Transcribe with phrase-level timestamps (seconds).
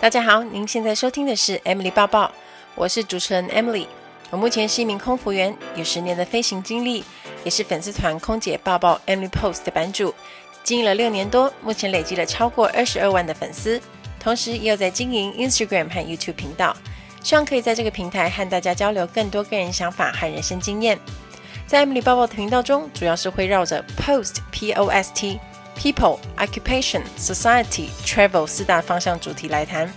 [0.00, 2.32] 大家好，您现在收听的是 Emily 报报，
[2.74, 3.86] 我是主持人 Emily。
[4.30, 7.04] 我目前是一名空服员，有十年的飞行经历，
[7.44, 10.14] 也是粉丝团空姐抱抱 Emily Post 的版主，
[10.64, 13.78] 经营了六年多，目前累积了超过二十二万的粉丝，
[14.18, 16.74] 同时也有在经营 Instagram 和 YouTube 频道，
[17.22, 20.98] 希望可以在这个平台和大家交流更多个人想法和人生经验。
[21.66, 25.38] 在 Emily 报报的频道中，主要是会绕着 Post P O S T。
[25.80, 29.90] People, Occupation, Society, Travel 四大方向主题来谈，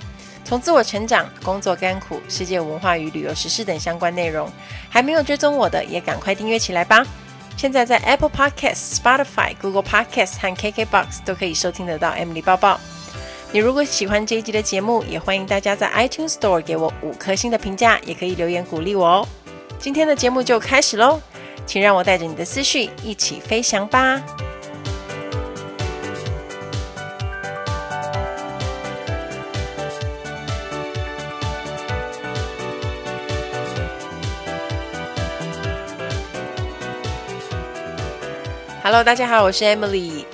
[0.45, 4.49] 从自我成长、工作甘苦、世界文化与旅游时事等相关内容。
[4.89, 7.05] 还没有追踪我的，也赶快订阅起来吧！
[7.57, 12.79] 现在在 Apple Podcasts、Spotify、Google Podcasts 和 KKBox 都可以收听得到 Emily 抱抱。
[13.51, 19.27] 你如果喜欢这一集的节目，也欢迎大家在 iTunes Store 给我五颗星的评价，也可以留言鼓励我哦。
[19.79, 21.19] 今天的节目就开始喽，
[21.65, 24.23] 请让我带着你的思绪一起飞翔吧
[38.83, 40.25] ！Hello，大家好，我是 Emily。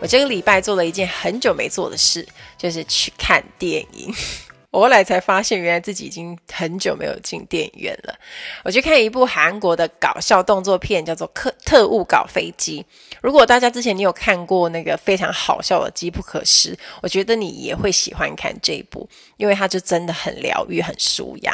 [0.00, 4.10] 我这个礼拜做了一件很久没做的事，就是去看电影。
[4.72, 8.14] 我后来才发现，原来自己已经很久没有进电影院了。
[8.64, 12.82] 我去看一部韩国的搞笑动作片，叫做《特特务搞飞机》。
[13.20, 19.06] 如果大家之前你有看过那个非常好笑的《机不可失》，我觉得你也会喜欢看这一部，
[19.36, 21.52] 因为它就真的很疗愈、很舒压。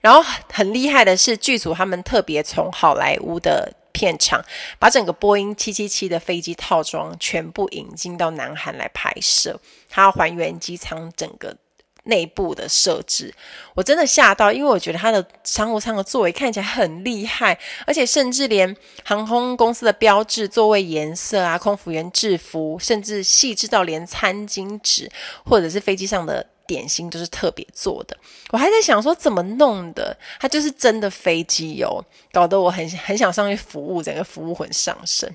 [0.00, 3.70] 然后很厉害的是，剧组他们特别从好莱坞的。
[3.94, 4.44] 片场
[4.78, 11.56] 把整个波音七七七的飞机套装全部引进到南韩来拍摄，它要还原机舱整个
[12.02, 13.32] 内部的设置。
[13.74, 25.10] 我真的吓到，因为我觉得它的商务舱的座位看起来很厉害，而且甚至连航空公司的标志、座位颜色啊、空服员制服，甚至细致到连餐巾纸
[25.44, 26.50] 或者是飞机上的。
[26.66, 28.16] 点心都是特别做的，
[28.50, 35.30] 我还在想说怎么弄的，它就是真的飞机油，搞得我很很想上去服务，整个服务魂上升。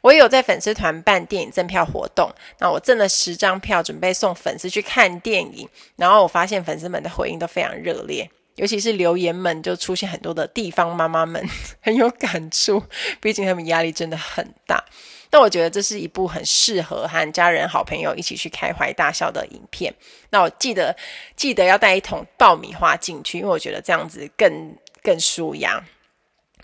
[0.00, 5.68] 我有在粉丝团办电影赠票活动，那我赠了十张票，准备送粉丝去看电影。
[5.96, 11.48] 然后我发现粉丝们的回应都非常热烈，尤其是留言们就出现很多的地方妈妈们
[11.80, 12.82] 很有感触，
[13.20, 14.84] 毕竟他们压力真的很大。
[15.32, 19.94] 那我觉得这是一部很适合和家人、好朋友一起去开怀大笑的影片。
[20.30, 20.96] 那我记得
[21.36, 25.84] 记得要带一桶爆米花进去，因为我觉得这样子更更舒压。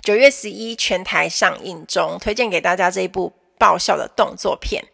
[0.03, 4.85] 九月十一全台上映中，推荐给大家这一部爆笑的动作片。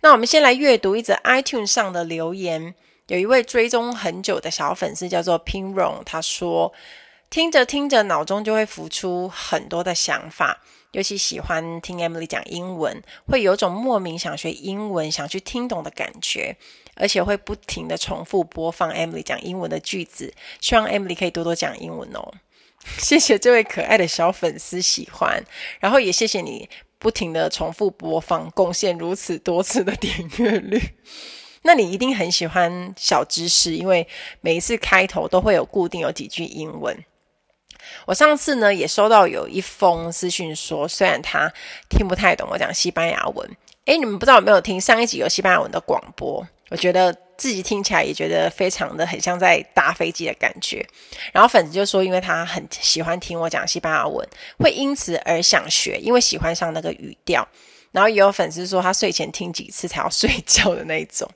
[0.00, 2.74] 那我们先来阅读一则 iTunes 上的留言，
[3.06, 6.72] 有一位追踪很久的小粉丝叫做 Pinron，他说
[7.30, 10.60] 听着听着脑中就会浮出很多的想法。
[10.94, 16.56] 尤其喜欢听 Emily 讲英文，会有种莫名想学英文、想去听懂的感觉，
[16.94, 20.32] 而且会不停的重复播放 Emily 讲英文的句子。
[20.60, 22.32] 希望 Emily 可以多多讲英文哦。
[22.98, 25.42] 谢谢这位可爱的小粉丝喜欢，
[25.80, 26.68] 然后也谢谢你
[27.00, 30.80] 不停的重复播放，贡献如此多次的点阅率。
[31.66, 34.06] 那你一定很喜欢小知识，因为
[34.40, 37.04] 每一次开头都会有固定有几句英文。
[38.06, 41.52] 我上次呢也收到有一封私讯说，虽然他
[41.88, 43.48] 听不太懂我讲西班牙文，
[43.86, 46.46] 诶，你们不知道有没有听上一集有西班牙文的广播？
[46.70, 50.84] 我觉得自己听起来也觉得非常的很像在搭飞机的感觉。
[51.32, 54.26] 然后粉丝就说，因为他很喜欢听我讲西班牙文，
[54.58, 57.46] 会因此而想学，因为喜欢上那个语调。
[57.92, 61.30] 然后也有粉丝说，他睡前听几次才要 睡觉的那一种。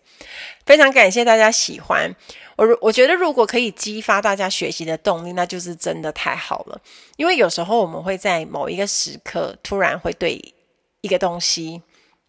[0.67, 2.13] 非常感谢大家喜欢。
[2.59, 6.81] 我我觉得，如果可以激发大家学习的动力，那就是真的太好了。
[7.17, 10.53] 因为有时候我们会在某一个时刻，突然会对
[11.01, 11.81] 一个东西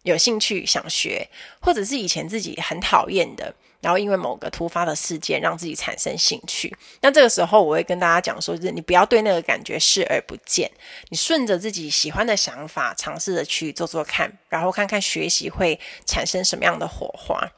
[0.04, 1.28] 有兴趣，想学，
[1.60, 6.72] 或者是以前自己很讨厌的，然后因为某个突发的事件让自己产生兴趣。
[7.00, 10.70] 那这个时候，我会跟大家讲说，就是你不要对那个感觉视而不见，
[11.08, 17.50] 你顺着自己喜欢的想法，尝试着去做做看，然后看看学习会产生什么样的火花。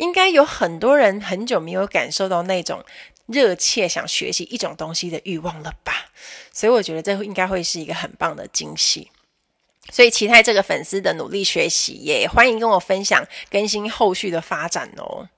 [0.00, 2.82] 应该有很多人很久没有感受到那种
[3.26, 6.10] 热切想学习一种东西的欲望了吧？
[6.52, 9.10] 所以我觉得这应该会是一个很棒的惊喜。
[9.92, 15.28] 所以期待这个粉丝的努力学习，也欢迎跟我分享更新后续的发展哦。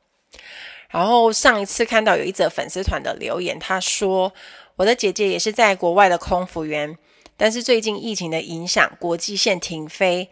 [0.90, 4.32] 然后上一次看到有一则粉丝团的留言，他说
[4.76, 6.96] 我的姐姐也是在国外的空服员，
[7.36, 10.28] 但是最近疫情的影响，国际线停飞，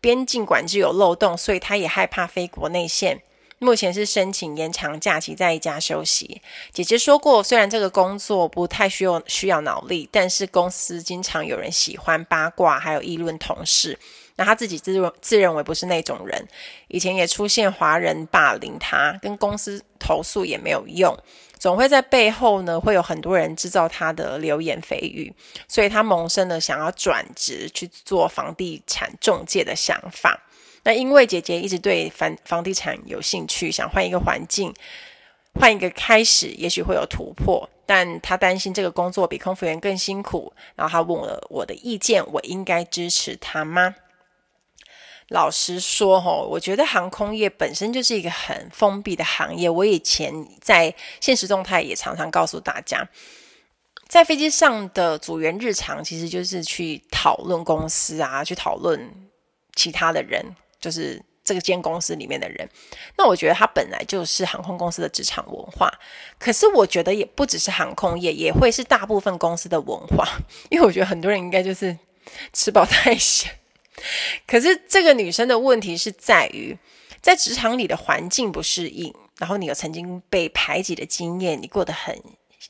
[0.00, 3.22] 边境管制有漏洞，所以她也害怕飞国内线。
[3.60, 6.40] 目前是申请延长假期，在家休息。
[6.72, 13.98] 姐姐说过，虽然这个工作不太需要需要脑力，但是公司经常有人喜欢八卦，还有议论同事。
[14.36, 16.46] 那他自己自认自认为不是那种人，
[16.86, 21.12] 以前也出现华人霸凌他，跟公司投诉也没有用，
[21.58, 25.34] 总会在背后呢会有很多人制造他的流言蜚语，
[25.66, 30.40] 所以他萌生了想要转职去做房地产中介的想法。
[30.84, 34.72] 那因为姐姐一直对房房地产有兴趣，想换一个环境，
[35.54, 37.68] 换一个开始，也许会有突破。
[37.84, 43.94] 但她担心这个工作比空服员更辛苦，然后她问了我的意见，我应该支持她吗？
[45.28, 49.68] 老实说，吼，我觉得航空业本身就是一个很封闭的行业。
[49.68, 53.06] 我以前在现实动态也常常告诉大家，
[54.06, 59.30] 在飞机上的组员日常其实就是去讨论公司啊，去讨论
[59.74, 60.56] 其他的人。
[60.80, 62.68] 就是这个间公司里面的人，
[63.16, 65.90] 那我觉得他本来就是航空公司的职场文化。
[66.38, 70.26] 可是我觉得也不只是航空业，也会是大部分公司的文化。
[70.70, 71.96] 因为我觉得很多人应该就是
[72.52, 73.50] 吃饱太闲。
[74.46, 76.78] 可是这个女生的问题是在于，
[77.20, 82.22] 在职场里的环境不适应，然后你有曾经被排挤的经验，你过得很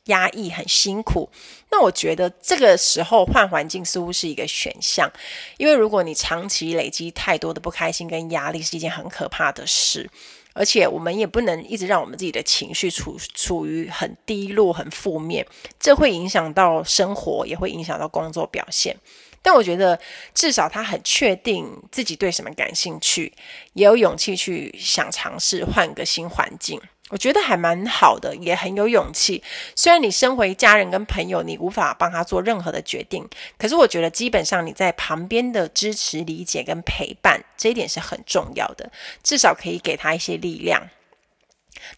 [0.05, 1.29] 压抑，很辛苦，
[1.71, 5.11] 那我觉得这个时候换环境似乎是一个选项，
[5.59, 10.09] 因为如果你长期累积太多的不开心跟压力，是一件很可怕的事，
[10.55, 15.47] 而且我们也不能一直让我们自己的情绪处处于很低落、很负面，
[15.79, 18.97] 这会影响到生活，也会影响到工作表现。
[19.41, 19.99] 但我觉得
[20.35, 23.33] 至少他很确定自己对什么感兴趣，
[23.75, 26.81] 也有勇气去想尝试换个新环境。
[27.11, 29.43] 我觉得还蛮好的，也很有勇气。
[29.75, 33.27] 虽然你身为家人跟朋友，你无法帮他做任何的决定，
[33.57, 38.91] 可是我觉得基本上你在旁边的支持、理解跟陪伴，这一点是很重要的，
[39.23, 40.89] 至少可以给他一些力量。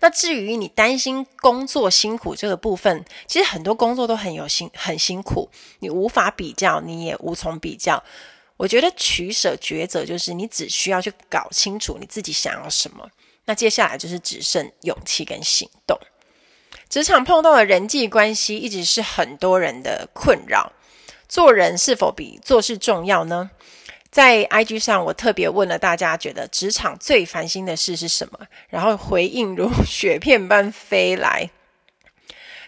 [0.00, 8.04] 那至于你担心工作辛苦这个部分，其实很多工作都很有辛很辛苦，你无法比较，你也无从比较。
[8.58, 13.08] 我觉得取舍抉择就是你只需要去搞清楚你自己想要什么。
[13.44, 15.98] 那接下来就是只剩勇气跟行动。
[16.88, 20.72] 职场碰到的人际关系一直是很多人的困扰。
[21.28, 23.50] 做人是否比做事重要呢？
[24.10, 28.40] 在 IG 上，我特别问了大家，觉得职场最烦心的事是什么？
[28.68, 31.50] 然后回应如雪片般飞来。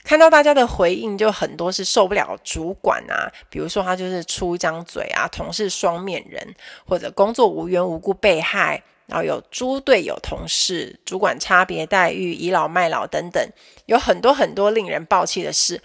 [0.04, 6.54] 看到大家的回应，就很多是受不了主管啊，比如说他就是出一张嘴啊，同事双面人，
[6.86, 8.80] 或者工作无缘无故被害。
[9.12, 13.46] 然后有猪队友同事、主管差别待遇、倚老卖老等等，
[13.84, 15.82] 有很多很多令人爆气的事。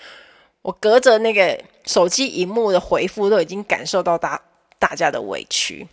[0.61, 4.41] 我隔着那个手机荧幕的回复，都已经感受到大
[4.79, 5.85] 大家的委屈。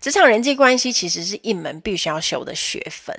[0.00, 3.16] 职场人际关系其实是一门必须要修的学分，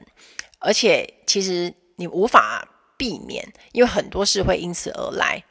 [0.59, 2.67] 而且其实你无法
[2.97, 5.41] 避免，因为很多事会因此而来。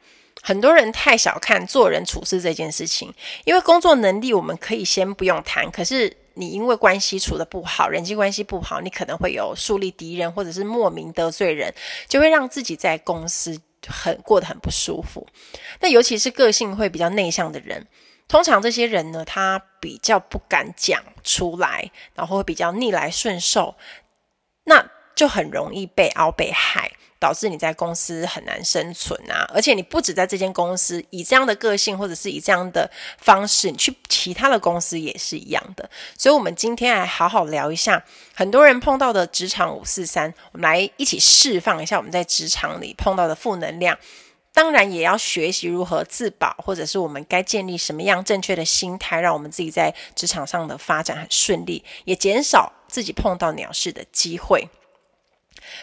[0.43, 3.11] 很多人太小看做人处事这件事情，
[3.43, 6.15] 因为工作能力我们可以先不用谈，可是。
[6.39, 11.73] 你因为关系处得不好，人际关系不好，你可能会有树立敌人，或者是莫名得罪人，
[12.07, 15.27] 就会让自己在公司很过得很不舒服。
[15.81, 17.85] 那尤其是个性会比较内向的人，
[18.29, 23.75] 通常这些人呢，他比较不敢讲出来，然后会比较逆来顺受，
[24.63, 26.93] 那就很容易被凹被害。
[27.19, 29.45] 导致你在公司很难生存啊！
[29.53, 35.89] 而且你不止在这间公司以这样的个性，或者是以这样的方式，你去其他的公司也是一样的。
[36.17, 43.97] 所以，我们今天来好好聊一下很多人碰到的职场五四三，我们来一起释放一下我们在职场里碰到的负能量。
[44.51, 54.67] 当然，也要学习如何自保，或者是我们该建立什么样正确的心态，让我们自己在职场上的发展很顺利，也减少自己碰到鸟事的机会。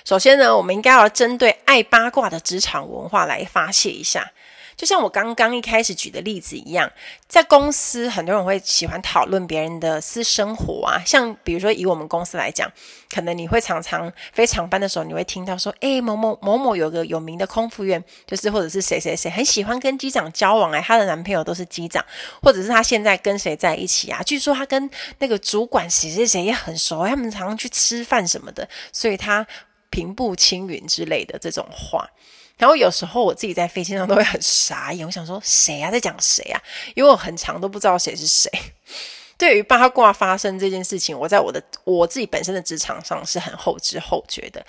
[0.04, 4.32] 首先呢，我们应该要针对爱八卦的职场文化来发泄一下。
[4.76, 6.92] 就像我刚刚一开始举的例子一样，
[7.26, 11.02] 在公司很多人会喜欢讨论别人的私生活啊。
[11.06, 12.70] 像比如说以我们公司来讲，
[13.10, 22.04] 可能你会常常非常班的时候，你会听到说，诶，某某某某有个有名的空服员，就是或者是谁谁谁很喜欢跟机长交往，诶，她的男朋友都是机长，
[22.42, 24.22] 或者是她现在跟谁在一起啊？
[24.22, 24.90] 据说她跟
[25.20, 29.46] 那个主管谁谁谁也很熟，他们常常去吃饭什么的，所以她。
[29.96, 32.06] 平步青云之类的这种话，
[32.58, 36.62] 然后有时候我自己在飞机上都会很傻眼，我想说谁啊，在讲谁啊？
[36.94, 38.50] 因为我很长都不知道谁是谁。
[39.38, 44.62] 对于八卦发生这件事情，我在我的我自己本身的职场上是很后知后觉的，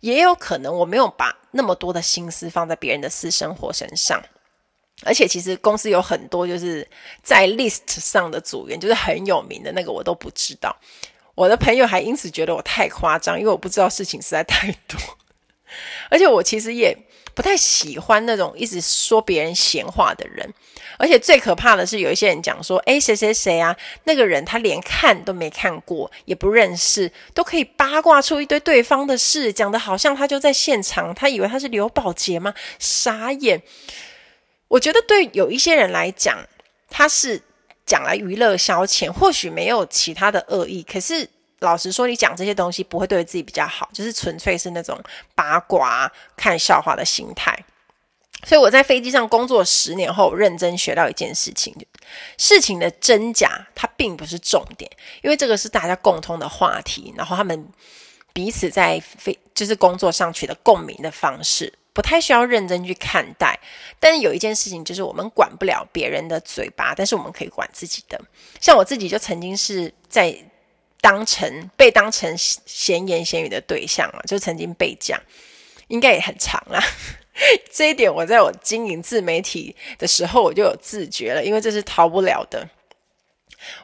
[0.00, 4.18] 也有可能我没有把那么多的心思放在别人的私生活身上，
[5.04, 6.88] 而且其实公司有很多就是
[7.22, 10.74] 在 list 上的组员，就是很有名的那个，我都不知道。
[11.40, 15.00] 我的朋友还因此觉得我太夸张，因为我不知道事情实在太多，
[16.10, 16.94] 而且我其实也
[17.34, 20.52] 不太喜欢那种一直说别人闲话的人。
[20.98, 32.52] 而且最可怕的是，有一些人讲说：“诶，谁谁谁啊，那个人他连看都没看过，也不认识，都可以八卦出一堆对方的事，讲得好像他就在现场，他以为他是刘宝杰吗？
[32.78, 33.62] 傻眼！
[34.68, 36.46] 我觉得对有一些人来讲，
[36.90, 37.40] 他是
[37.90, 40.80] 讲来娱乐消遣，或许没有其他的恶意。
[40.84, 41.28] 可是
[41.58, 44.96] 老实说，你讲这些东西不会对自己比较好，就是纯粹是那种
[45.34, 47.64] 八卦、看笑话的心态。”
[48.46, 51.74] 所以我在飞机上工作十年后，认真学到一件事情：
[52.38, 54.88] 事情的真假它并不是重点，
[55.22, 57.68] 因为这个是大家共通的话题，然后他们
[58.32, 63.58] 彼此在飞就是工作上取得共鸣的方式，不太需要认真去看待。
[63.98, 68.20] 但是有一件事情就是我们管不了别人的嘴巴，但是我们可以管自己的。
[68.60, 70.36] 像我自己就曾经是在
[71.00, 75.20] 当成被当成闲言闲语的对象啊，就曾经被讲，
[75.88, 76.82] 应该也很长啦。
[77.72, 82.68] 这一点我在我经营自媒体的时候，我就有自觉了，因为这是逃不了的。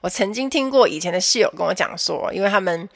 [0.00, 2.88] 我曾经听过以前的室友跟我讲说，因为他们。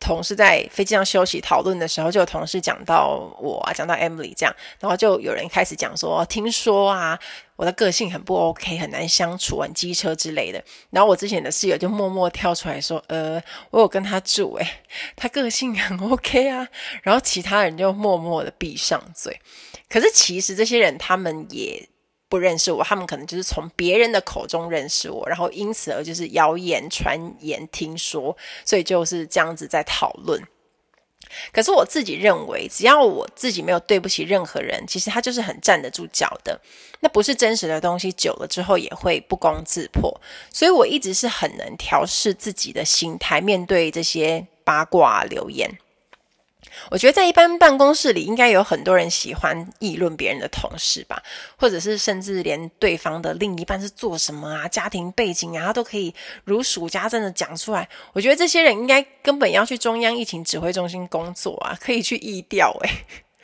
[0.00, 7.18] 同事在飞机上休息讨论的时候，就有同事讲到我啊，讲到 Emily 这样，然后就有人开始讲说，听说啊，
[7.56, 10.62] 我的个性很不 OK，很难相处，很机车之类的。
[10.90, 14.66] 然后我之前的室友就默默跳出来说，呃，我有跟他住，诶，
[15.16, 16.66] 他个性很 OK 啊。
[17.02, 19.40] 然后其他人就默默的闭上嘴。
[19.88, 21.88] 可是其实这些人他们也。
[22.28, 30.42] 不认识我，他们可能就是从别人的口中认识我，然后因此而就是谣言传言听说，所以就是这样子在讨论。
[31.52, 36.58] 可是我自己认为，只要我自己没有对不起任何人，其实他就是很站得住脚的。
[37.00, 40.20] 那不是真实的东西，久了之后也会不攻自破。
[40.50, 45.78] 所以我一直是很能调试自己的心态，面对这些八卦留言。
[46.90, 51.22] 我觉得在一般办公室里，应该有很多人喜欢议论别人的同事吧，
[51.56, 57.88] 或者是甚至连对方的另一半是做什么啊、家庭背景啊，他都可以如数家珍的讲出来。
[58.12, 62.90] 我觉得这些人应该根本要去中央疫情指挥中心工作啊，可以去疫调诶。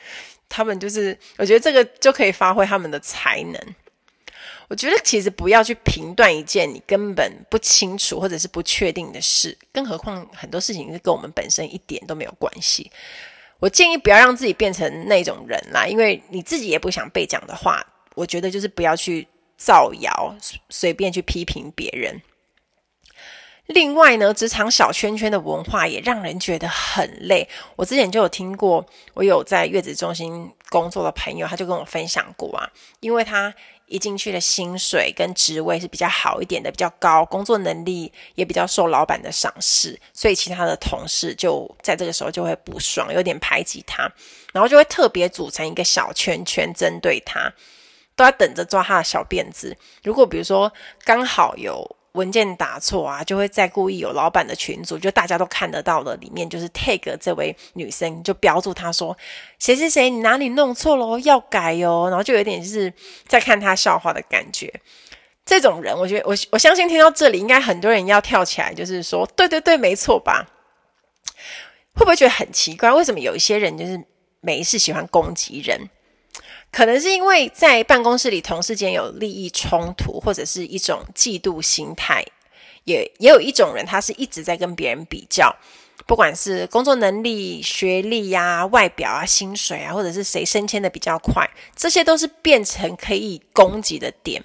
[0.48, 3.60] 他们就是，我觉得这个就可以发挥他们的才能。
[4.68, 12.90] 我觉得其实不要去评断一件你根本不清楚或者是不确定的事，更何况很多事情是跟我们本身一点都没有关系。
[13.61, 20.35] 我建议不要让自己变成那种人啦，因为你自己也不想被讲的话，我觉得就是不要去造谣，
[20.68, 22.21] 随便去批评别人。
[23.66, 27.49] 另外呢，职场小圈圈的文化也让人觉得很累。
[27.76, 33.54] 我之前就有听过，我有在月子中心工作的朋友，他就跟我分享过啊，因为他
[33.94, 44.10] 一进去的薪水跟职位是比较好一点的，比较高，工作能力也比较受老板的赏识，所以其他的同事就在这个时候就会不爽，有点排挤他，
[44.52, 47.52] 然后就会特别组成一个小圈圈针对他，
[48.16, 49.76] 都要等着抓他的小辫子。
[50.02, 50.72] 如果比如说
[51.04, 51.96] 刚好有。
[52.14, 59.16] 文件打错啊，就会再故意有老板的群组，就大家都看得到了，里面就是 tag 这位女生，就标注她说
[59.59, 62.09] 谁谁谁，你哪里弄错了，要改哟。
[62.09, 62.92] 然后就有点是
[63.26, 64.73] 在看她笑话的感觉。
[65.44, 70.47] 这种人，我觉得我我相信听到这里，应该很多人要跳起来，就是说对对对，没错吧？
[71.94, 72.92] 会不会觉得很奇怪？
[72.92, 74.02] 为什么有一些人就是
[74.40, 75.90] 没事喜欢攻击人？
[76.75, 82.25] 可能是因为在办公室里，同事间有利益冲突，或者是一种嫉妒心态，
[82.83, 85.54] 也也有一种人，他是一直在跟别人比较，
[86.04, 94.43] 不管是工作能力、学历呀、外表啊、薪水啊，或者是谁升迁的比较快，这些都是变成可以攻击的点。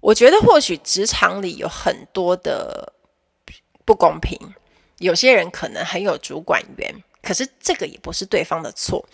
[0.00, 2.94] 我觉得或许职场里有很多的
[3.84, 4.36] 不公平，
[4.98, 7.04] 有些人可能很有主管缘。
[7.22, 9.04] 可是这个也不是对方的错。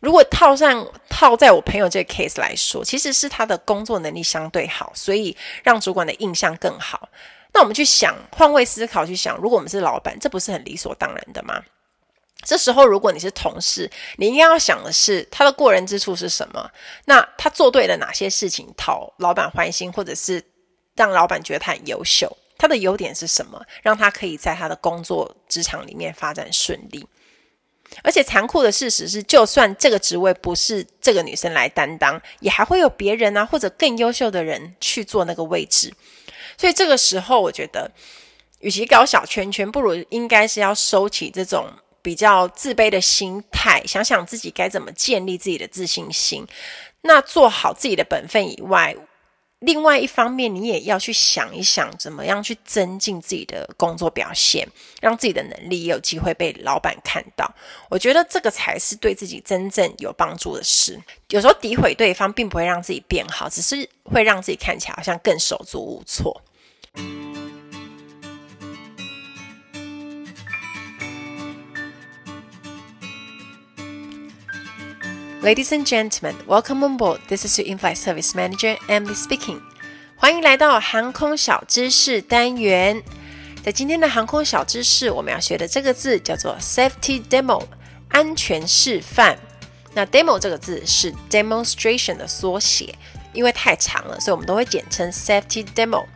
[0.00, 7.08] 如果套上套在我朋友这个 case 来说，其实是他的工作能力相对好，所以让主管的印象更好。
[7.52, 11.62] 那我们去想，换位思考去想，如果我们是老板，这不是很理所当然的吗？
[12.44, 16.70] 这时候，如果你是同事，你应该要想的是他的过人之处是什么？
[17.06, 20.44] 那他做对了哪些事情讨老板欢心，或者是
[20.94, 22.30] 让老板觉得他很优秀？
[22.58, 23.60] 他的优点是什么？
[23.82, 27.06] 让他可以在他的工作职场里面发展顺利。
[28.02, 35.92] 而且残酷的事实是，就算这个职位不是这个女生来担当，也还会有别人啊，或者更优秀的人去做那个位置。
[36.56, 37.90] 所以这个时候，我觉得，
[38.60, 41.68] 与其搞小圈圈，不如应该是要收起这种
[42.02, 46.46] 比较自卑的心态，想想自己该怎么建立自己的自信心。
[47.02, 48.96] 那做好自己的本分以外，
[49.60, 54.68] 另外一方面，你也要去想一想，怎么样去增进自己的工作表现，
[55.00, 57.50] 让自己的能力也有机会被老板看到。
[57.88, 61.00] 我觉得这个才是对自己真正有帮助的事。
[61.30, 66.42] 有时候诋毁对方，并不会让自己变好，只是会让自己看起来好像更手足无措。
[75.46, 77.20] Ladies and gentlemen, welcome on board.
[77.28, 79.60] This is your in-flight service manager, Emily speaking.
[80.16, 83.00] 欢迎来到航空小知识单元。
[83.62, 87.62] 在今天的航空小知识，我们要学的这个字叫做 safety demo，
[88.08, 89.38] 安全示范。
[89.94, 92.92] 那 demo 这个字是 demonstration 的缩写，
[93.32, 96.06] 因为太长了，所以我们都会简称 safety demo。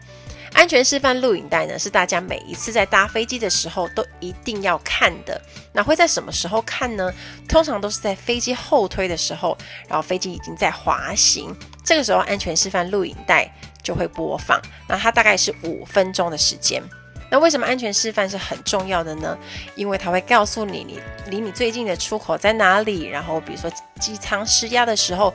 [0.53, 5.41] 安全示范录影带呢，是大家每一次在搭飞机的时候都一定要看的。
[5.73, 7.13] 那会在什么时候看呢？
[7.49, 9.57] 通常都是在飞机后推的时候，
[9.89, 13.51] 然后飞机已经在滑行，这个时候安全示范录影带
[13.83, 14.61] 就会播放。
[14.87, 16.83] 那它大概是五分钟的时间。
[17.31, 19.39] 那为什么安全示范是很重要的呢？
[19.77, 25.33] 因为它会告诉你，你离你最近的出口在哪里，然后比如说机舱失压的时候，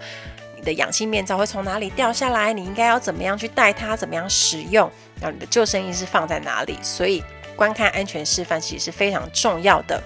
[0.58, 4.92] 你的氧气面罩会从哪里掉下来，你应该要怎么样去戴它，怎么样使用。
[5.20, 6.78] 然后你的救生衣是放在哪里？
[6.82, 7.24] 所以
[7.56, 10.02] 观看安全示范其实是非常重要的。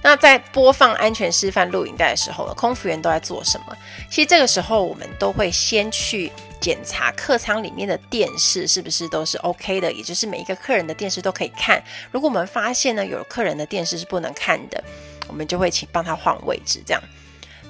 [0.00, 3.76] 那在播放安全示范录影带的时候，空服员都在做什么？
[4.08, 6.30] 其实这个时候我们都会先去
[6.60, 11.82] 检查客舱里面的电视是不是都是 OK 的，也就是每一个客人的电视都可以看。
[12.12, 14.84] 如果我们发现呢，有客人的电视是不能看的，
[15.26, 16.80] 我们就会请帮他换位置。
[16.86, 17.02] 这样，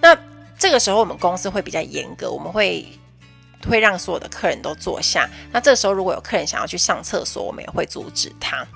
[0.02, 0.14] 那
[0.58, 2.86] 这个时候我们公司会比较严格，我们会。
[3.66, 5.28] 会让所有的客人都坐下。
[5.50, 8.66] 那这时候，如果有客人想要去上厕所，我们也会阻止他。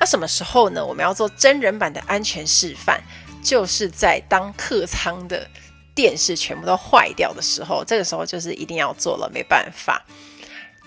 [0.00, 0.84] 那什么时候呢？
[0.84, 3.00] 我们要做真人版的安全示范，
[3.42, 5.48] 就是在当客舱的
[5.94, 10.04] 电视全部都坏掉的时候，这个时候就是一定要做了，没办法。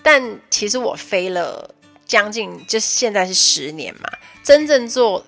[0.02, 1.74] 但其实我飞了
[2.06, 4.08] 将近，就是现在是十年嘛，
[4.42, 5.24] 真正做。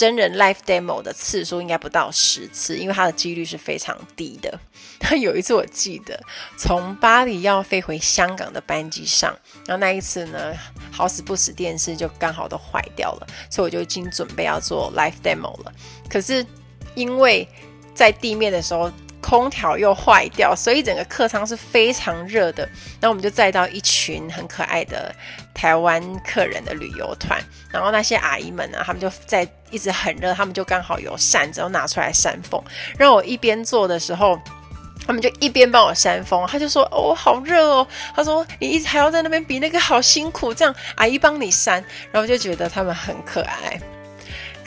[0.00, 4.58] 真人 live demo 的次数应该不到十次，因为它的几率是非常低的。
[4.98, 6.18] 那 有一次我记得
[6.56, 9.30] 从巴黎要飞回香港的班机上，
[9.66, 10.54] 然后那一次呢，
[10.90, 15.72] 好死不死电视就刚好都坏掉了，所以我就已经准备要做 live demo 了。
[16.08, 16.46] 可是
[16.94, 17.46] 因为
[17.94, 22.64] 在地面的时候，空调又坏掉，所以整个客舱是非常热的。
[23.00, 25.14] 然后我们就载到一群很可爱的
[25.54, 32.62] 台湾客人的旅游团，然后那些阿姨们呢，他们就在一直很热，他们就刚好有扇子，然后拿出来扇风。
[32.98, 34.38] 让我一边坐的时候，
[35.06, 36.46] 他们就一边帮我扇风。
[36.46, 43.80] 他就说：“哦，好热哦。”他说：“你一直还要在那边比那个好辛苦，这样阿姨帮你扇。”然后就觉得他们很可爱。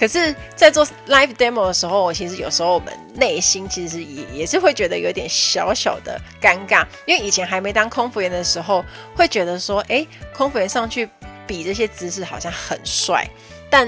[0.03, 8.83] 可是，在做 live demo 的时候，我其实有时候我们内心其实也也是会觉得有点小小的尴尬，因为以前还没当空服员的时候，
[9.15, 11.07] 会觉得说，哎，空服员上去
[11.47, 13.25] 比这些姿势好像很帅，
[13.69, 13.87] 但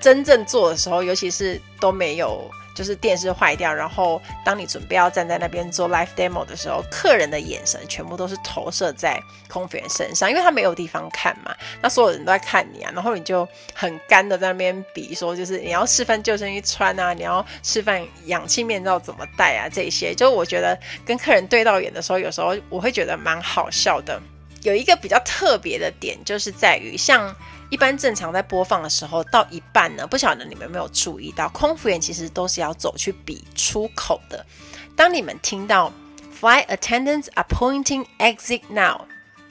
[0.00, 2.50] 真正做的时候，尤其是都没有。
[2.74, 24.20] 就是电视坏掉，然后当你准备要站在那边做 live demo 的时候，客人的眼神全部都是投射在空服员身上，因为他没有地方看嘛，那所有人都在看你啊，然后你就很干的在那边比说，就是你要示范救生衣穿啊，你要示范氧气面罩怎么戴啊，这些，就我觉得跟客人对到眼的时候，有时候我会觉得蛮好笑的。
[24.62, 27.34] 有一个比较特别的点，就是在于像。
[27.74, 34.46] 一般正常在播放的时候，到一半呢，不晓得你们有没有注意到，空服员其实都是要走去比出口的。
[34.94, 35.92] 当你们听到
[36.40, 39.00] Flight attendants are pointing exit now，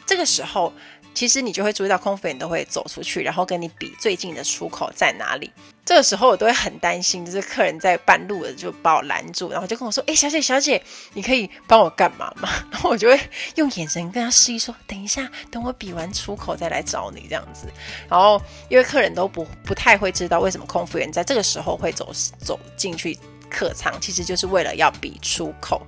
[0.06, 0.72] 这个时候。
[1.14, 5.52] 其实你就会注意到，空服员都会走出去，然后跟你比最近的出口在哪里。
[5.86, 10.82] 这个时候我都会很担心，就是客人在半路的就把我拦住，然后就跟我说：“哎，小姐，小姐，
[11.14, 13.20] 你可以帮我干嘛吗？” 然后我就会
[13.56, 17.68] 用眼神跟他示意说：“等一下，等我比完出口再来找你。”这样子。
[18.10, 23.18] 然后因为客人都不不太会知道为什么空服员在这个时候会走走进去
[23.50, 25.86] 客舱，其实就是为了要比出口。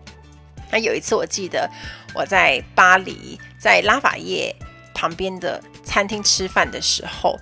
[0.69, 1.69] 那有一次我记得
[2.13, 4.53] 我在巴黎，在拉法叶。
[4.95, 7.37] 旁边的餐厅吃饭的时候，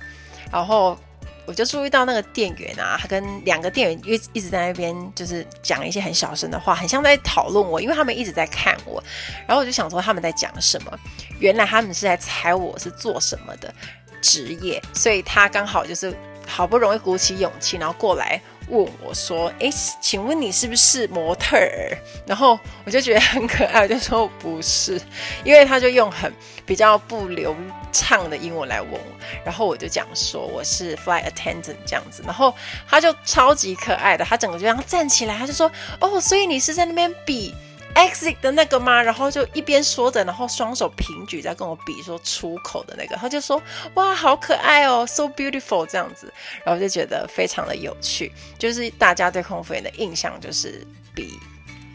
[0.51, 0.97] 然后
[1.45, 9.01] 我就注意到那个店员啊，他跟两个店员一一直在那边就是讲一些很小声的话，很像在讨论我，因为他们一直在看我。
[9.47, 10.91] 然后我就想说他们在讲什么，
[11.39, 13.73] 原来他们是在猜我是做什么的
[14.21, 16.13] 职业，所以他刚好就是
[16.47, 18.41] 好不容易鼓起勇气，然后过来。
[18.73, 19.69] 问我说：“哎，
[20.01, 24.99] 请问你是不是模特儿？”然后我就觉得很可爱，我就说不是，
[25.43, 26.33] 因为他就用很
[26.65, 27.55] 比较不流
[27.91, 28.99] 畅的英文来问我，
[29.45, 32.53] 然后我就讲说我是 fly attendant 这样子，然后
[32.87, 37.53] 他就超级可爱的，他整个就这样站起来，他就说：“哦，所以你是在那边比
[37.95, 39.01] exit 的那个吗？
[39.01, 43.61] 然后就一边说着，然后双手平举在跟我比说出口的那个，他就说
[43.95, 46.31] 哇，好可爱哦，so beautiful 这样子，
[46.63, 51.39] 然后就觉得非常的有趣，就是大家对空服员的印象就是比。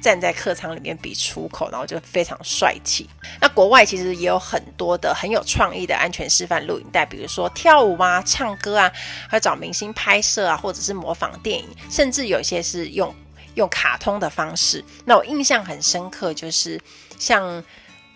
[0.00, 3.11] 站在客舱里面比出口，然后就非常帅气。
[3.40, 8.88] 那国外其实也有很多的很有创意的安全示范录影带，比如说跳舞啊、唱歌啊，
[9.28, 13.12] 还有找明星拍摄啊，或者是模仿电影，甚至有些是用
[13.58, 14.82] 用卡通的方式。
[15.04, 16.80] 那我印象很深刻，就是
[17.18, 17.62] 像。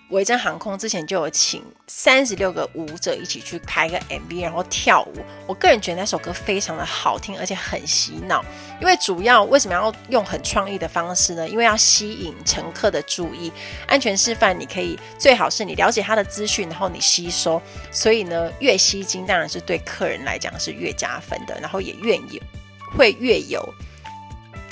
[0.08, 5.14] 维珍航空之前就有请三十六个舞者一起去拍个 MV，然后跳舞。
[5.46, 8.44] 我个人觉得那首歌非常的好听，而且很洗脑。
[8.78, 11.48] 因为主要为什么要用很创意的方式呢？
[11.48, 13.50] 因为要吸引乘客的注意。
[13.86, 17.62] 安全示范，你可以最好是你了解他的资讯，然后你吸收。
[17.90, 22.38] 所以呢，越吸睛当然是对客人来讲是越加分的，然后也愿意
[22.94, 23.66] 会越有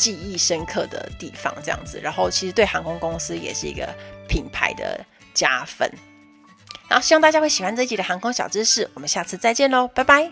[0.00, 2.00] 记忆深刻的地方这样子。
[2.00, 3.86] 然后其实对航空公司也是一个
[4.26, 5.04] 品牌的。
[5.32, 5.88] 加分，
[6.88, 8.90] 然后，希望大家会喜欢这一集的航空小知识。
[8.94, 10.28] 我们下次再见喽，拜拜。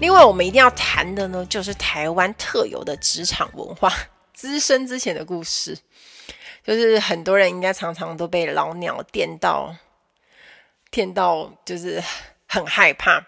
[0.00, 3.90] 另外，我们一定要谈的呢，就是台湾特有的职场文化。
[4.34, 5.78] 资深之前的故事，
[6.64, 9.76] 就是很多人应该常常都被老鸟电到，
[10.90, 12.02] 电到就是
[12.46, 13.26] 很害怕。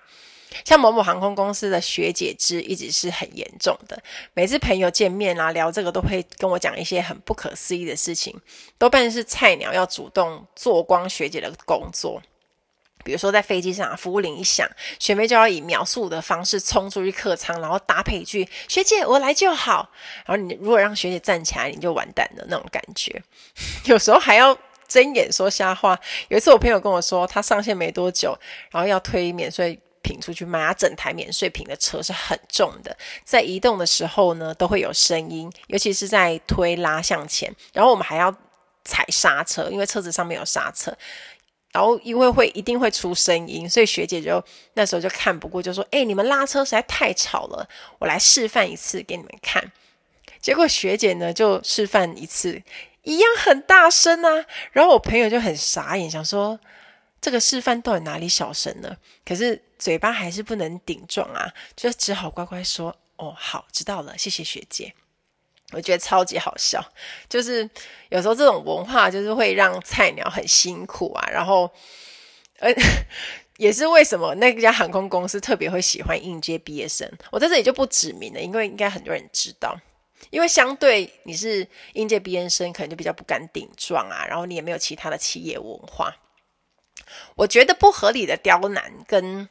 [0.66, 3.98] 像某某航空公司的学姐制一直是很严重的，
[4.34, 8.38] 每次朋友见面啊聊这个，都会跟我讲一些很不可思议的事情。
[8.76, 12.20] 多半是菜鸟要主动做光学姐的工作，
[13.02, 19.90] 比如说在飞机上服务铃一响，学妹就要以秒速的方式冲出去客舱，然后搭配一句“学姐我来就好”，
[20.26, 23.22] 然后你如果让学姐站起来，你就完蛋了那种感觉。
[23.86, 24.54] 有时候还要
[24.92, 25.98] 睁眼说瞎话。
[26.28, 28.38] 有一次我朋友跟我说，他上线没多久，
[28.70, 29.78] 然后要推免税。
[30.04, 38.34] 品出去卖他，整台免税品的车是很重的，在移动的时候呢，都会有声音，尤其是在推拉向前，然后我们还要
[38.84, 40.92] 踩刹车，因为车子上面有刹车，
[41.70, 47.68] 然后因为会一定会出声音，所以学姐就那时候就看不过，就说：“哎，你们拉车实在太吵了，
[48.00, 49.70] 我来示范一次给你们看。”
[50.42, 52.60] 结果学姐呢就示范一次，
[53.02, 56.58] 一样很大声啊，然后我朋友就很傻眼，想说。
[57.20, 58.96] 这个示范到底哪里小声呢？
[59.24, 64.92] 可是嘴巴还是不能顶撞啊，就只好乖乖说：“哦，好，知道了，谢谢学姐。”
[65.70, 66.84] 我觉得超级好笑，
[67.28, 67.70] 就是
[68.08, 71.24] 有时候这种文化就是会让菜鸟很辛苦啊。
[71.30, 71.70] 然后，
[72.58, 72.74] 呃，
[73.56, 77.08] 也是为什么那家航空公司特别会喜欢应届毕业生。
[77.30, 79.78] 我在这里就不指名了，因为应该很多人知道。
[80.30, 86.14] 因为相对你是应届毕业生，可能就比较不敢顶撞啊，然后你也没有其他的企业文化。
[87.34, 89.48] 我觉得不合理的刁难跟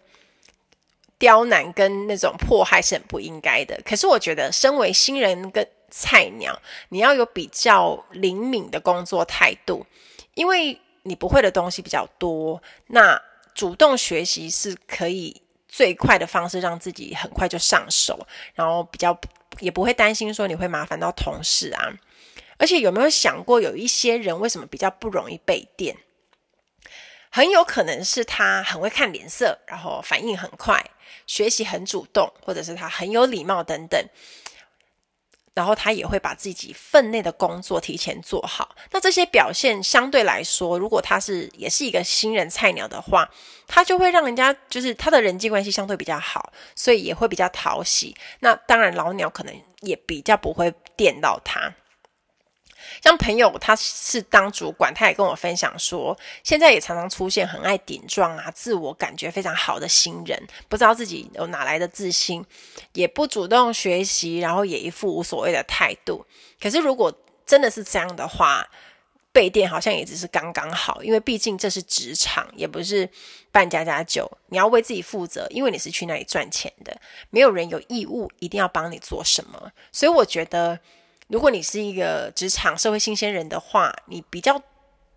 [1.20, 3.80] 刁难跟那种迫害是很不应该的。
[3.86, 9.86] 可是我觉得，身为新人跟菜鸟，你要有比较灵敏的工作态度，
[10.34, 12.62] 因为你不会的东西比较多。
[12.88, 13.22] 那
[13.54, 19.14] 主动学习是可以最快的方式，让自己很快就上手，然后比较
[19.60, 21.94] 也不会担心说你会麻烦到同事啊。
[22.58, 25.98] 而且有没有想过，有一些人为什么比较不容易被电？
[27.30, 30.92] 很有可能是他很会看脸色，然后反应很快，
[31.26, 34.06] 学习很主动，或者是他很有礼貌等等。
[35.54, 38.76] 然后他也会把自己分内的工作提前做好。
[38.92, 43.30] 那这些表现相对来说，如果他是也是一个新人菜鸟的话，
[43.68, 48.16] 他就会让人家就是他的人际关系相对比较好，所以也会比较讨喜。
[48.40, 51.74] 那当然老鸟可能也比较不会电到他。
[53.02, 62.46] 像朋友，他是当主管，他也跟我分享说，现在也常常出现很爱顶撞啊，自我感觉非常好的新人，不知道自己有哪来的自信，
[62.94, 66.26] 也不主动学习，然后也一副无所谓的态度。
[66.60, 67.12] 可是如果
[67.46, 68.68] 真的是这样的话，
[69.32, 73.10] 被电好像也只是刚刚好，因为毕竟这是职场，也不是
[73.52, 77.00] 办家家酒，你要为自己负责，因为你是去那里赚钱的，
[77.30, 80.80] 没有人有义务一定要帮你做什么，所以我觉得。
[81.32, 84.62] 如果你是一个职场社会新鲜人的话，你比较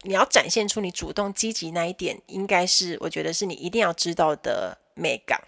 [0.03, 5.42] 你要展现出你主动积极那一点，应该是我觉得是你一定要知道的美感。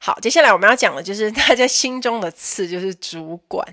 [0.00, 3.64] 好，接下来我们要讲的就是 大家心中的刺，就是主管。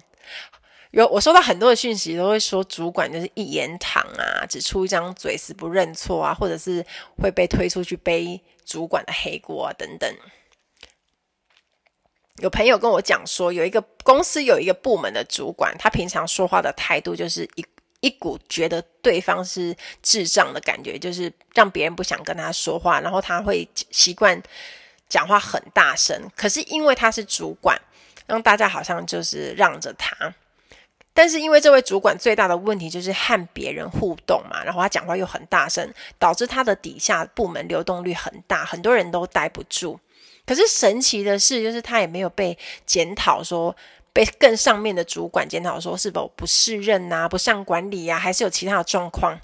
[0.92, 6.86] 有我收到很多的讯息，都会说主管就是一言堂啊，只出一张嘴，死不认错啊，或者是
[7.20, 10.16] 会被推出去背主管的黑锅啊，等等。
[12.42, 17.66] 有朋友跟我讲说，有一个公司有一个部门的主管，他平常说话的态度就是一
[18.00, 24.42] 一股觉得对方是智障的感觉，就是让别人不想跟他说话，然后他会习惯
[25.08, 26.20] 讲话很大声。
[26.36, 27.80] 可是因为他是主管，
[28.26, 30.34] 让大家好像就是让着他。
[31.14, 40.00] 但是因为这位主管最大的问题就是和别人互动嘛，然后他讲话又很大声，导致他的底下部门流动率很大，很多人都待不住。
[40.46, 43.76] 可是神奇的是，就是他也没有被检讨说。
[44.16, 49.42] 被更上面的主管检讨说是否不适任呐、啊，不善管理呀、啊，还是有其他的状况？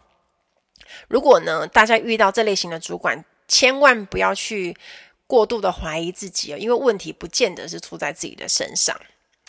[1.08, 4.78] 如果呢，大家遇到这类型的主管，千万不要去
[5.26, 8.96] 过度的怀疑自己哦，因为问题不见得是出在自己的身上。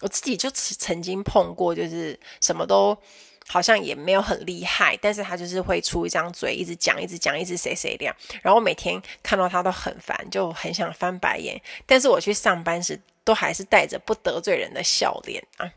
[0.01, 2.97] 我自己就曾经碰过，就是什么都
[3.53, 11.61] 好像也没有很厉害，但是他就是会出一张嘴，一直讲，一直讲，一直谁谁这样，然后每天看到他都很烦，就很想翻白眼。
[11.85, 15.69] 但是我去上班时，都还是带着不得罪人的笑脸啊，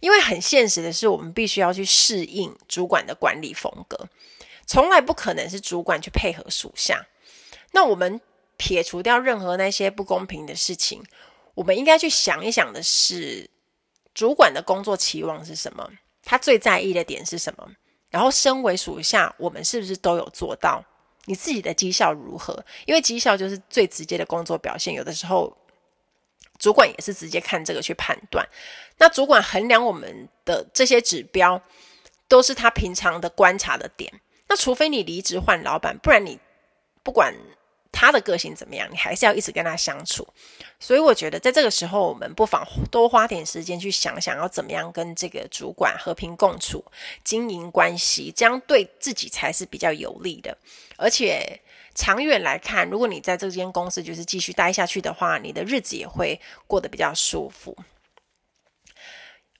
[0.00, 4.08] 因为很现实的是，我们必须要去适应主管的管理风格，
[4.64, 7.06] 从来不可能是主管去配合属下。
[7.72, 8.18] 那我们
[8.56, 11.04] 撇除掉任何那些不公平的事情，
[11.52, 13.50] 我们应该去想一想的是，
[14.14, 15.90] 主管的工作期望是什么？
[16.24, 17.68] 他最在意的点是什么？
[18.10, 20.84] 然后，身为属下，我们是不是都有做到？
[21.24, 22.64] 你自己的绩效如何？
[22.86, 25.56] 因为绩效就是最直接的工作表现，有的时候。
[26.58, 28.48] 主管也是直接看这个去判断，
[28.96, 31.60] 那主管衡量我们的这些指标，
[32.28, 34.20] 都是他平常的观察的点。
[34.46, 36.38] 那除非你离职换老板，不然你
[37.02, 37.34] 不管
[37.92, 40.26] 他的个性怎么样，你还是要一直跟他相处。
[40.80, 46.84] 所以我觉得在这个时候，我们不妨多花点时间去想想要怎么样跟这个主管和平共处、
[47.22, 50.56] 经营关系，这样对自己才是比较有利的，
[50.96, 51.60] 而且。
[51.94, 57.76] 长远来看，如果你在这间公司就是继续待下去的话，你的日子也会过得比较舒服。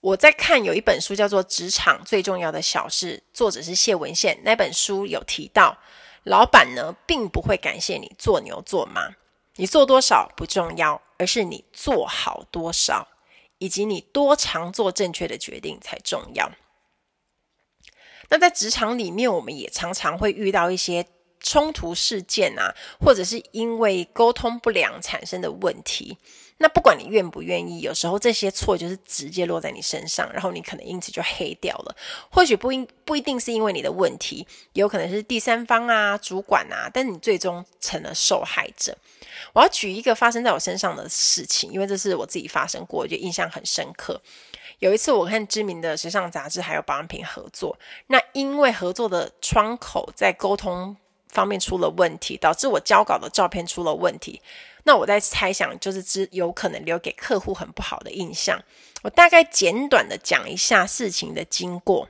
[0.01, 4.41] 我在看有一本书叫做《职场最重要的小事》，作者是谢文宪。
[4.45, 5.77] 那本书有提到，
[6.25, 9.15] 老板呢并不会感谢你做牛做马，
[9.57, 13.09] 你做多少不重要，而是你做好多少，
[13.59, 16.51] 以及你多常做正确的决定才重要。
[18.29, 21.07] 那在职场里面，我们也常常会遇到一些。
[21.45, 26.17] 冲突事件啊，或者是因为沟通不良产生的问题，
[26.63, 31.97] 那不管你愿不愿意，有时候这些错就是直接落在你身上，然后你可能因此就黑掉了。
[32.31, 38.97] 或许不一不一定是因为你的问题，有可能是第三方啊、主管啊，但你最终成了受害者。
[39.53, 44.23] 我要举一个发生在我身上的事情，因为这是我自己发生过，我觉得印象很深刻。
[44.79, 50.97] 有一次，我看知名的时尚杂志还有保养品合作，那因为合作的窗口在沟通。
[51.33, 54.43] 方面出了问题，导致我交稿的照片出了问题。
[54.85, 58.61] 那我在猜想，就是只有可能留给客户很不好的印象。
[59.03, 62.09] 我大概简短的讲一下事情的经过。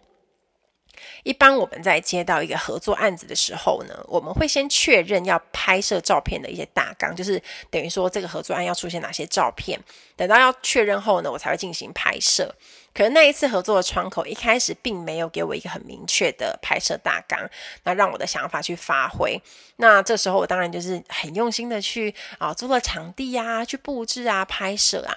[1.24, 9.78] 一般我们在接到一个合作案子的时候呢，我们会先确认要拍摄照片的一些大纲，就是等于说这个合作案要出现哪些照片。
[10.16, 12.54] 等到要确认后呢，我才会进行拍摄。
[12.94, 17.48] 可能那一次合作的窗口一开始并没有给我一个很明确的拍摄大纲，
[17.84, 19.40] 那让我的想法去发挥。
[19.76, 25.16] 那这时候我当然就是很用心的去啊租了场地啊，去布置啊，拍摄啊。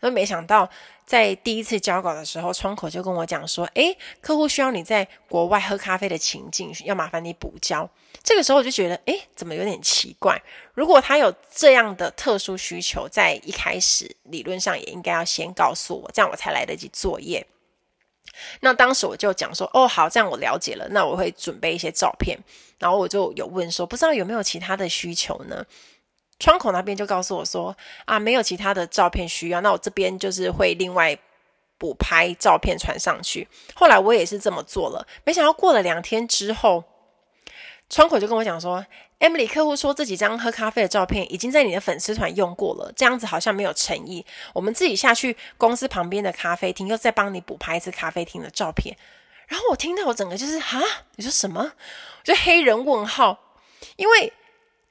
[0.00, 0.68] 那没想到
[1.04, 7.88] 在第一次交稿的时候，窗口就跟我讲说：“诶，客户需要你在国外喝咖啡的情境，要麻烦你补交。”
[8.22, 10.42] 这个时候我就觉得，诶，怎么有点奇怪？
[10.74, 17.46] 如果他有这样的特殊需求，在一开始理论上也应该要先告诉我，这样我才来得及作业。
[18.60, 20.86] 那当时我就讲说：“哦，好，这样我了解了。
[20.90, 22.38] 那我会准备一些照片。”
[22.78, 25.64] 然后我就有问说：“不知道有没有其他的需求呢？”
[26.38, 27.74] 窗口那边就告诉我说
[28.04, 29.60] ：“啊，没有其他的照片需要。
[29.60, 31.16] 那我这边就是会另外
[31.78, 35.06] 补拍照片传上去。”后来我也是这么做了。
[35.24, 36.84] 没想到过了两天之后。
[37.88, 38.84] 窗口就跟我讲说
[39.20, 44.26] ，Emily 客户说这几张喝咖啡的照片已经在你的粉丝团用过了，这样子好像没有诚意。
[44.52, 48.96] 我们自己下去公司旁边的咖啡厅，又再帮你补拍一次咖啡厅的照片。
[49.46, 50.82] 然后我听到我整个就是哈，
[51.14, 51.60] 你说什么？
[51.62, 53.38] 我就黑人问号，
[53.94, 54.32] 因为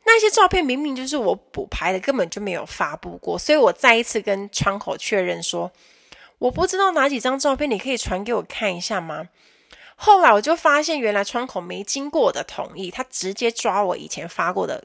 [0.05, 3.37] 那些照片明明就是我补拍的，根本就没有发布过。
[3.37, 5.69] 所以我再一次跟窗口确认说，
[6.39, 9.27] 我不知道哪几张照片，你可以传给我看一下吗？
[9.95, 14.83] 后来我就发现，原来窗口没经过我的同意，他直接抓我以前发过的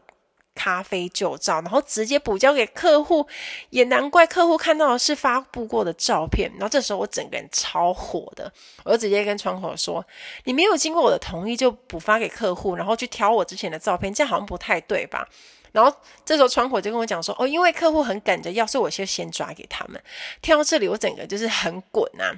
[0.54, 3.26] 咖啡旧照，然后直接补交给客户。
[3.70, 6.50] 也难怪客户看到的是发布过的照片。
[6.52, 8.52] 然后这时候我整个人超火的，
[8.84, 10.04] 我就直接跟窗口说
[10.44, 15.28] ：“你没有经过我的同意就补发给客户，然后去挑我之前的照片，这样好像不太对吧？”
[15.72, 15.92] 然后
[16.24, 20.00] 这时候窗口就跟我讲说：“哦，因为客户很赶着要，所以我就先抓给他们。”
[20.42, 22.34] 听到这里，我整个就是很滚啊。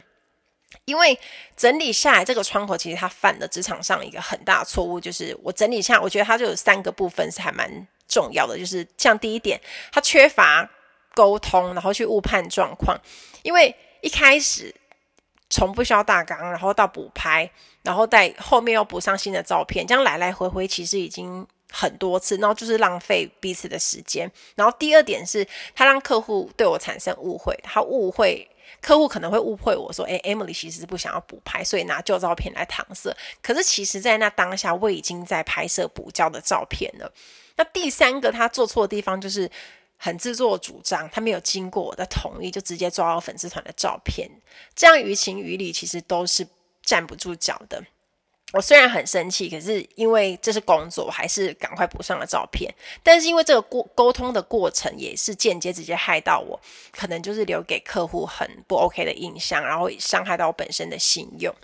[0.84, 1.18] 因为
[1.56, 9.60] 整理下来这个窗口，其实他犯了职场上一个很大错误，就是我整理下，我觉得他就有三个部分是还蛮重要的，就是像第一点，
[9.92, 10.68] 他缺乏
[11.14, 13.00] 沟通，然后去误判状况，
[13.42, 14.74] 因为一开始
[15.50, 17.50] 从不需要大纲，然后到补拍，
[17.82, 24.30] 然后在后面又补上新的照片，这样来来回回其实已经很多次，然后就是浪费彼此的时间。
[24.54, 28.48] 然后第二点是，他让客户对我产生误会，他误会。
[28.80, 33.16] 客户可能会误会我说：“诶，Emily 其实是不想要补拍，所以拿旧照片来搪塞。
[33.40, 37.12] 可是其实，在那当下，我已经在拍摄补交的照片了。
[37.56, 39.50] 那第三个他做错的地方，就是
[39.96, 44.28] 很自作主张，他没有经过我的同意，就直接抓到粉丝团的照片。
[44.74, 46.46] 这样于情于理，其实都是
[46.82, 47.84] 站不住脚的。”
[48.52, 52.72] 我虽然很生气，可是因为这是工作，我还是赶快补上了照片。
[53.02, 56.60] 但是因为这个过沟通的过程，也是间接直接害到我，
[56.92, 61.54] 可能就是留给客户很不 OK 的印象，然后伤害到我本身的信用。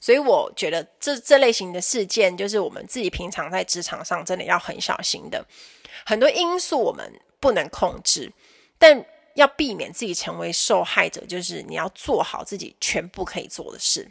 [0.00, 5.44] 所以我觉得这这类型的事件，就是我们自己平常在职场上真的要很小心的。
[6.06, 8.32] 很多因素我们不能控制，
[8.78, 14.08] 但要避免自己成为受害者，就是你要做好自己全部可以做的事。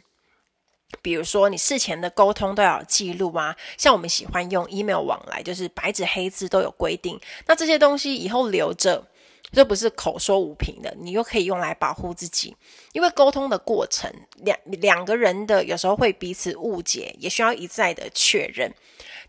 [1.02, 7.20] 比如说，你事前的沟通都要有记录啊，像我们喜欢用 email 往来，就是白纸黑字都有规定。
[7.46, 9.06] 那这些东西以后留着，
[9.52, 12.56] 这不是口说无凭的，你又可以用来保护自己。
[12.92, 18.74] 因为沟通的过程，两两个人的有时候会彼此误解，也需要一再的确认。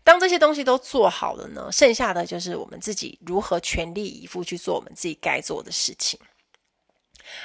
[0.02, 6.18] 当这些东西都做好了呢，剩下的就是我们自己如何全力以赴去做我们自己该做的事情。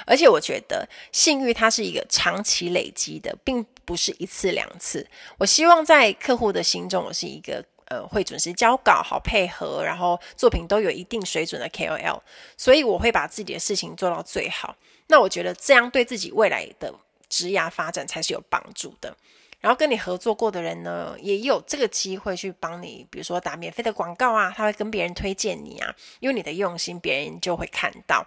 [0.06, 5.06] 而且我觉得信誉它是一个长期累积的，并不是一次两次。
[5.38, 12.20] 我希望在客户的心中，我是一个呃会准时交稿、好配合，然后作品都有一定水准的 KOL。
[12.56, 14.76] 所以我会把自己的事情做到最好。
[15.08, 16.92] 那我觉得这样对自己未来的
[17.28, 19.16] 职涯发展才是有帮助的。
[19.58, 28.24] 然后跟你合作过的人呢，也有这个机会去帮你，比如说打免费的广告啊，他会跟别人推荐你啊，因为你的用心，别人就会看到。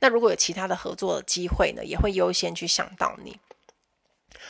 [0.00, 3.38] 那如果有其他的合作的机会呢，也会优先去想到你。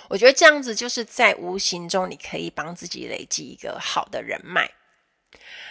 [0.08, 4.70] 我觉得这样子就是在无形中，你可以帮自己累积一个好的人脉。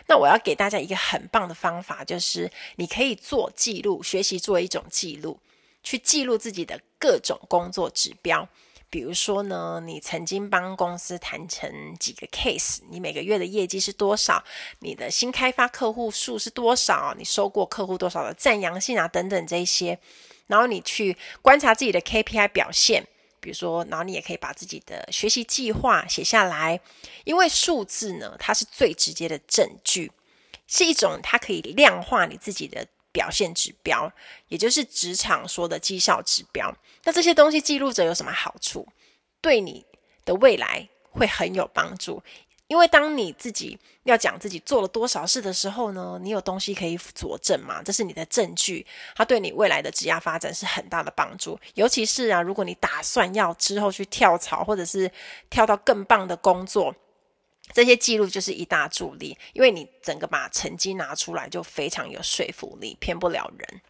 [0.08, 5.40] 那我要给大家一个很棒的方法，就是你可以做记录，学习做一种记录，
[5.84, 8.48] 去记录自己的各种工作指标。
[8.90, 14.44] 比如说呢，你曾经帮公司谈成几个 case，你每个月的业绩是多少？
[14.80, 17.14] 你的新开发客户数是多少？
[17.18, 19.08] 你收过客户多少的赞扬信啊？
[19.08, 20.00] 等等这些，
[20.48, 23.06] 然后你去观察自己的 KPI 表现。
[23.40, 26.80] 比如说，然后你也可以把自己的学习计划写下来，
[27.24, 30.12] 因为数字呢，它是最直接的证据，
[30.66, 32.88] 是一种它可以量化你自己的。
[33.18, 34.14] 表现指标，
[34.48, 36.72] 也就是职场说的绩效指标。
[37.04, 38.88] 那这些东西记录着有什么好处？
[39.42, 39.84] 对你
[40.24, 42.22] 的未来会很有帮助。
[42.68, 47.82] 因为当你自己要讲自己做了多少事的时候呢，你有东西可以佐证嘛？
[47.82, 51.60] 这是你的证据，它对你未来的职业发展是很大的帮助。
[51.74, 55.10] 尤其是啊，如果你打算要之后去跳槽，或者是
[55.50, 56.94] 跳到更棒的工作。
[57.74, 63.82] 这些记录就是一大助力，因为你整个把成绩拿出来就非常有说服力，骗不了人。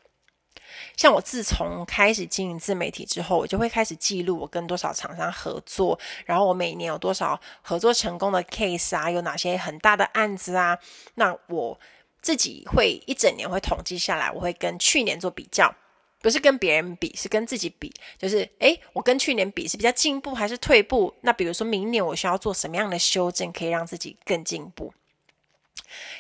[0.96, 10.78] 像我自从开始经营自媒体之后，我就会开始记录我跟多少厂商合作，然后我每年有多少合作成功的 case 啊，有哪些很大的案子啊，
[11.16, 11.80] 那我
[12.22, 15.74] 自己会一整年会统计下来，我会跟去年做比较。
[16.22, 17.94] 不是跟别人比，是跟自己比。
[18.18, 21.14] 就是，诶，我跟去年比是比较进步还是退步？
[21.22, 24.94] 那比如说明年我需要做什么样的修正，可以让自己更进步？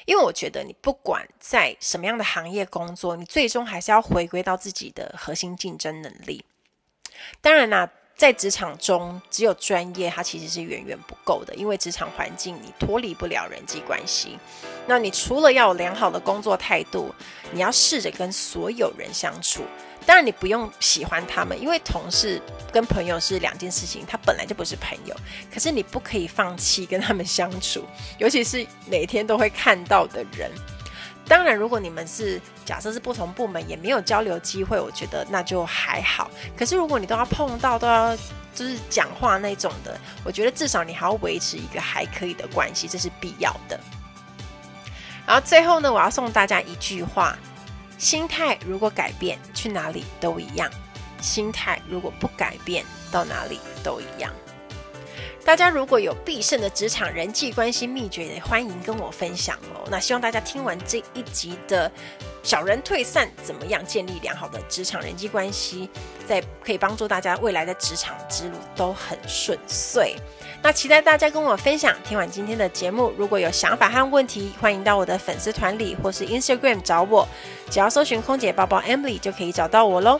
[0.05, 6.45] 因为我觉得你不管在什么样的行业工作，你最终还是要回归到自己的核心竞争能力。
[7.41, 7.91] 当然啦。
[8.17, 14.39] 在职场中，只有专业，它其实是远远不够的，因为职场环境你脱离不了人际关系。
[14.87, 17.13] 那你除了要有良好的工作态度，
[17.51, 19.61] 你要试着跟所有人相处。
[20.03, 22.41] 当然，你不用喜欢他们，因为同事
[22.73, 25.15] 跟朋友是两件事情，他本来就不是朋友。
[25.53, 27.83] 可是你不可以放弃跟他们相处，
[28.17, 30.49] 尤其是每天都会看到的人。
[31.27, 36.31] 当然，如果你们是假设是不同部门，也没有交流机会，我觉得那就还好。
[36.57, 38.15] 可是如果你都要碰到，都要
[38.55, 43.79] 就是讲话那种的，我觉得至少你还要维持一个还可以的关系，这是必要的。
[45.25, 47.37] 然后最后呢，我要送大家一句话：
[47.97, 50.69] 心态如果改变，去哪里都一样；
[51.21, 54.31] 心态如果不改变，到哪里都一样。
[55.47, 59.87] 大家如果有必胜的职场人际关系秘诀，也欢迎跟我分享哦。
[59.89, 61.89] 那希望大家听完这一集的
[62.43, 65.89] 小人退散，怎么样建立良好的职场人际关系，
[66.27, 70.17] 在可以帮助大家未来的职场之路都很顺遂。
[70.61, 71.95] 那期待大家跟我分享。
[72.03, 77.25] 听完今天的节目，如果有想法和问题，欢迎到我的粉丝团里或是 Instagram 找我，
[77.69, 80.19] 只要搜寻空姐包包 Emily 就可以找到我喽。